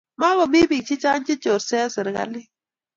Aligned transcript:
Makomii 0.19 0.69
biik 0.69 0.83
chechang 0.87 1.23
che 1.27 1.33
chorse 1.43 1.75
eng 1.83 1.91
serikalit 1.95 2.47